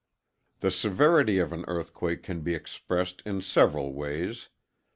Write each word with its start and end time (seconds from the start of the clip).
_]The 0.61 0.71
severity 0.71 1.37
of 1.37 1.53
an 1.53 1.63
earthquake 1.67 2.23
can 2.23 2.41
be 2.41 2.55
expressed 2.55 3.21
in 3.23 3.43
several 3.43 3.93
ways. 3.93 4.49